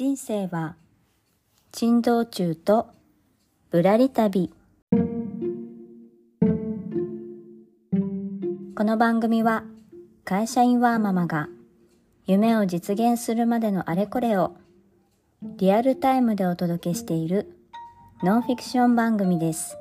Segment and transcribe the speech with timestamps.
[0.00, 0.76] 人生は
[1.72, 2.88] 珍道中と
[3.70, 4.50] ぶらり旅。
[8.74, 9.62] この番組は
[10.24, 11.50] 会社員ワーママが
[12.24, 14.56] 夢を実現するまでのあれこれを
[15.58, 17.54] リアルタイムでお届けしている
[18.22, 19.76] ノンフィクション番組です。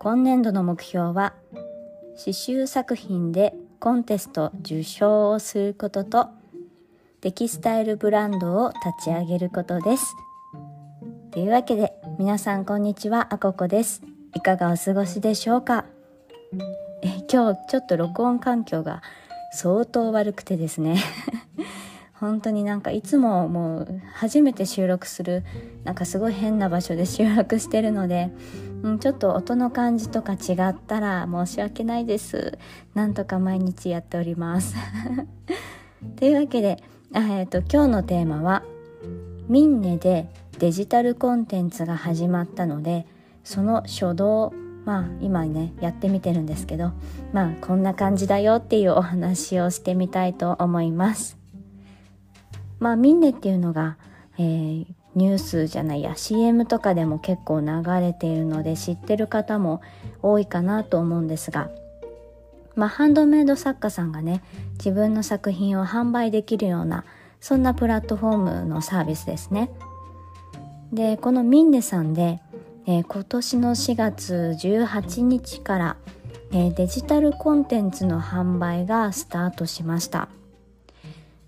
[0.00, 1.32] 今年度の目標は
[2.14, 6.38] 刺繍作品でコンテスト受賞をすることと
[7.22, 10.16] テキスタイルブランドを立ち上げることです。
[11.30, 14.00] というわけで皆さんこんにちはあここです。
[14.34, 15.84] いかがお過ごしでしょうか？
[17.02, 19.02] え今日ちょっと録音環境が
[19.52, 20.96] 相当悪くてですね。
[22.14, 25.44] 本当になんかいつももう初めて収録する
[25.84, 28.30] なんかすごい変な場所で収録してるので、
[28.82, 32.58] うん、ちょっと音の感じとか違ったら申し訳ないです。
[32.94, 34.74] なんとか毎日やっております。
[36.16, 36.82] というわけで、
[37.12, 38.62] えーと今日のテーマは
[39.48, 40.28] 「ミンネで
[40.60, 43.04] デジタルコンテンツが始まったので
[43.42, 44.52] その初動
[44.84, 46.92] まあ今ねやってみてるんですけど
[47.32, 51.36] まあこんな感じだよっていうお話をしてみたいと思います。
[52.78, 53.96] まあミンネっていうのが、
[54.38, 59.82] えー、ニュースじゃないや CM とかでも結構流れているので知ってる方も
[60.22, 61.70] 多いかなと思うんですが
[62.80, 64.42] まあハンドメイド作家さんがね
[64.78, 67.04] 自分の作品を販売できるような
[67.38, 69.70] そんなプラットフォームのサービスですね。
[70.90, 72.40] でこのミンネさんで、
[72.86, 75.96] えー、今年の4月18日から、
[76.52, 80.28] えー、デジタルコンテンツの販売がスタートしました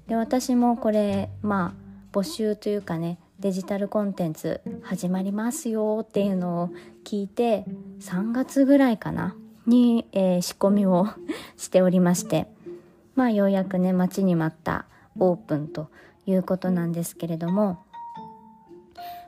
[0.07, 6.71] で私もこれまあ募集というかねデジタルコンテンツ始まりますよっていうのを
[7.05, 7.65] 聞いて
[7.99, 9.35] 3月ぐらいかな
[9.67, 11.07] に、えー、仕込みを
[11.57, 12.49] しておりまして
[13.15, 14.87] まあようやくね待ちに待った
[15.19, 15.89] オープンと
[16.27, 17.79] いうことなんですけれども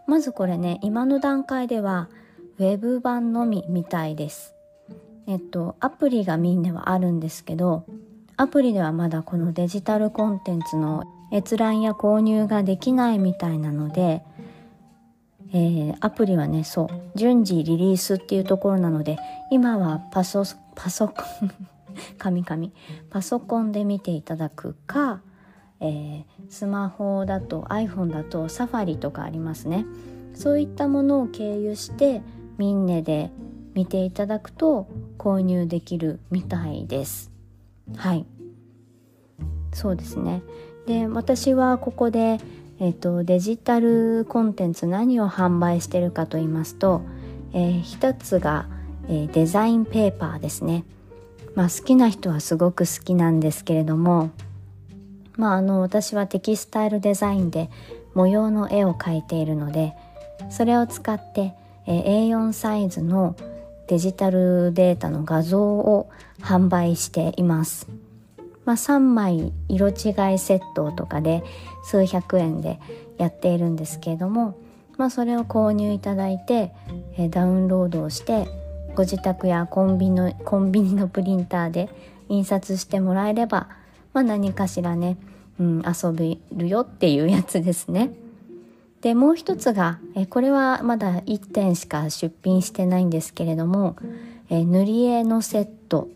[0.06, 2.08] まずこれね今の段階では
[2.58, 4.54] ウェブ版のみみたいです。
[5.26, 7.84] えっとアプリがみんなはあるんですけど
[8.36, 14.22] アプリではまだこのデジタルコンテンツの閲覧や購入ができないみたいなので、
[15.54, 19.18] えー、アプリはねそう順次リリースっていうところなので
[19.50, 20.44] 今はパソ
[20.74, 21.50] パソコン
[22.18, 22.68] 神々
[23.08, 25.20] パソコンで見ていただくか
[25.80, 29.84] えー、スマホだと iPhone だとサファリとかありますね。
[30.34, 32.22] そういったものを経由して
[32.58, 33.30] ミンネで
[33.74, 34.88] 見ていただくと
[35.18, 37.30] 購入できるみたいです。
[37.96, 38.26] はい。
[39.72, 40.42] そうですね。
[40.86, 42.38] で私はここで、
[42.80, 47.02] えーと、デジタルコンテンツ何を販売してるかと言いますと、
[47.52, 48.66] えー、一つが、
[49.08, 50.84] えー、デザインペーパーですね
[51.54, 54.30] まあ好きな人はすごく好きなんですけれども
[55.36, 57.70] まあ、あの私はテキスタイルデザインで
[58.14, 59.94] 模様の絵を描いているので
[60.50, 61.54] それを使って、
[61.86, 63.34] え A4 サイズの
[63.86, 66.10] デジタルデータの画像を
[66.40, 67.88] 販売しています。
[68.64, 69.92] まあ、3枚色違
[70.34, 71.42] いセットとかで
[71.84, 72.80] 数百円で
[73.18, 74.56] やっているんですけれども、
[74.96, 76.72] まあ、それを購入いただいて、
[77.18, 78.46] えダウンロードをして
[78.94, 81.88] ご自宅やコンビニのコンビニのプリンターで
[82.28, 83.68] 印刷してもらえれば
[84.14, 85.18] まあ、何かしらね、
[85.60, 88.12] うん、遊べるよっていうやつですね。
[89.02, 93.96] でもう一つがえこれはまだ1点しか出品してないんですけれども
[94.48, 96.08] え塗り絵のセット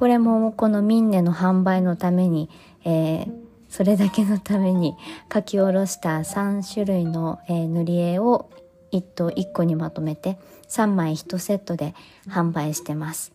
[0.00, 2.48] これもこのミンネの販売のために、
[2.86, 3.32] えー、
[3.68, 4.96] それだけのために
[5.30, 8.48] 書き下ろした3種類の、えー、塗り絵を
[8.92, 10.38] 1と1個にまとめて
[10.70, 11.94] 3枚1セットで
[12.26, 13.34] 販売してます。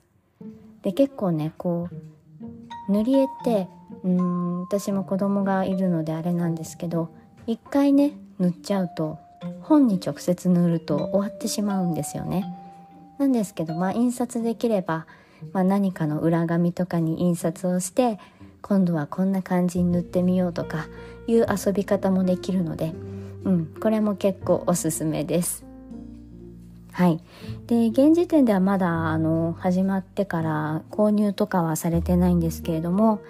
[0.82, 1.88] で結構ねこ
[2.90, 3.68] う塗り絵って
[4.04, 7.12] うん私も子供がいるのであれなんですけど
[7.46, 9.20] 一回ね塗っちゃうと
[9.62, 12.44] 本に直接塗ると終わってしまうんですよね。
[13.20, 15.06] なんですけどまあ印刷できれば、
[15.54, 18.20] まあ、何かの裏紙とかに印刷をして
[18.62, 20.88] 今度はこんな感じに塗ってみようとか
[21.28, 22.94] いう遊び方もできるので、
[23.44, 25.66] うん、これも結構おすすめです。
[26.96, 27.20] はい、
[27.68, 33.22] で現時点ではまだあの始まってから購入とかはされてないんですけれども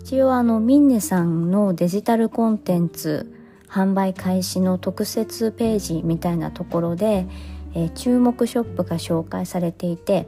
[0.00, 3.30] 一応あのミンネさんのデジタルコンテンツ
[3.68, 7.26] 販売開始の特設ページみたいなところで、
[7.74, 10.26] えー、注目ショップが紹介されていて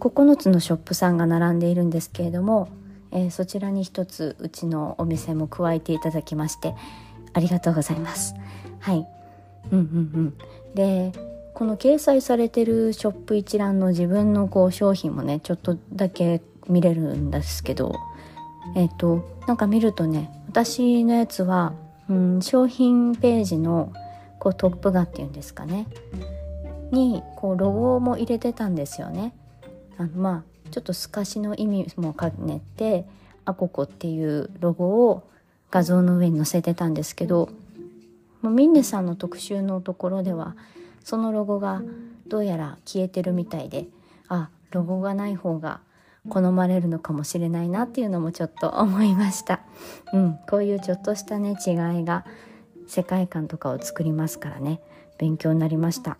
[0.00, 2.68] 9つのショップさんが並んでいるんですけれども、
[3.10, 6.74] えー、そちらに一つうちのお店も加えていただきまして
[7.32, 8.34] ありがとうございます。
[8.80, 9.06] はい、
[9.70, 10.34] うんうんうん
[10.74, 11.12] で
[11.54, 17.96] この掲載されてるショップ一覧の自分のこう商品もねちょっとだけ見れるんですけど
[18.76, 21.72] えっ、ー、となんか見るとね私のやつは
[22.08, 23.92] うん、商品ページの
[24.38, 25.86] こうトップ画っていうんですかね
[26.90, 29.34] にこうロゴも入れてたんですよね。
[29.98, 33.04] あのまあちょっと透かしの意味も兼ねて
[33.44, 35.28] アココっていうロゴを
[35.70, 37.50] 画像の上に載せてたんですけど
[38.42, 40.54] もうミンネさんの特集のところでは
[41.04, 41.82] そのロゴが
[42.26, 43.86] どうやら消えてるみたいで
[44.28, 45.80] あロゴがない方が
[46.28, 49.60] 好まれるのかもしれないなっていうのもちょっと思いました。
[50.12, 52.26] うん、こういうちょっとしたね違いが
[52.86, 54.80] 世界観とかを作りますからね
[55.18, 56.18] 勉強になりました。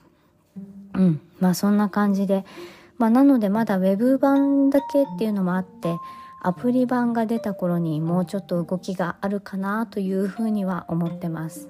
[0.94, 2.44] うん、まあそんな感じで、
[2.98, 5.96] まあ、なのでまだ web 版だけっていうのもあって
[6.40, 11.68] アプリ版が出た頃にもうちょっと動きがあるかなというふうには思ってます。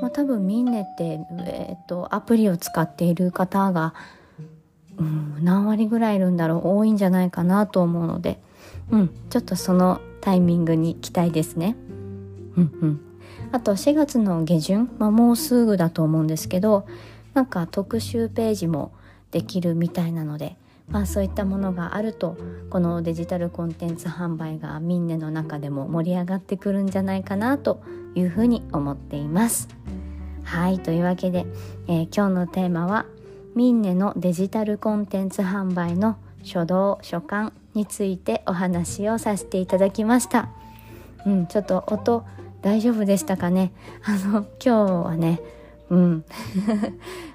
[0.00, 3.94] まあ、多分ミンネって、えー、っとアプリを使っている方が、
[4.98, 8.38] うん、何割ぐらいいるんだろう多いんじゃないかなと思うので、
[8.90, 11.76] うん、ちょっとそのタイミングに期待ですね。
[12.56, 13.00] うんうん、
[13.52, 16.86] あと4月の下旬、まあ、もうすぐだと思うんですけど
[17.32, 18.92] なんか特集ページも
[19.30, 20.56] できるみたいなので
[20.90, 22.36] まあ、そういったものがあると
[22.68, 27.80] このデジタルコンテンツ販売がミンネの中でも盛り上がってくるんじゃないかなと
[28.16, 29.68] いうふうに思っています。
[30.42, 31.46] はいというわけで、
[31.86, 33.06] えー、今日のテーマは
[33.54, 40.48] ミンネのデジタルコンテンツ販売の初動初感についてお話をさせていただきました。
[41.24, 42.24] うん、ちょっと音
[42.62, 43.72] 大丈夫でしたかね？
[44.02, 45.40] あの今日はね
[45.88, 46.24] うん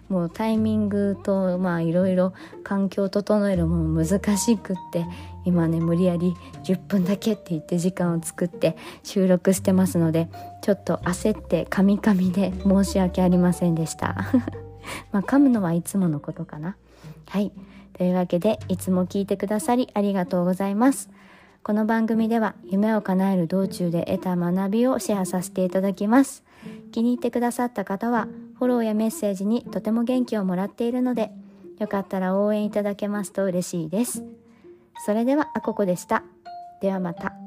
[0.10, 5.06] もうタイミングとまあいろいろ環境を整えるも難しくって
[5.46, 10.30] 今ね無理やり10分だけって言って時間を作って収録してますので
[10.62, 14.16] ちょっと焦ってカミカミで申し訳ありませんでした。
[15.12, 16.76] まあ噛むのはいつものことかな。
[17.28, 17.52] はい。
[17.94, 21.10] というわけでいつも聞いてくださりありがとうございます。
[21.64, 26.44] この番組では夢を叶える道中で得た学びをシェアさせていただきます。
[26.92, 31.32] 気に入ってくださった方はフォローやメッセージにとても元気をもらっているので
[31.80, 34.24] よかったら応援いただけますと嬉しいです。
[35.06, 36.24] それではあここでした。
[36.82, 37.45] ではまた。